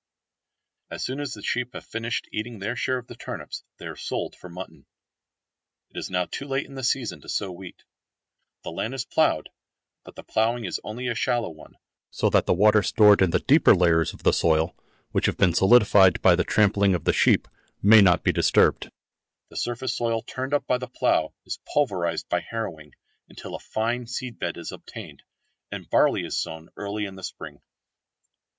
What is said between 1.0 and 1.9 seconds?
soon as the sheep have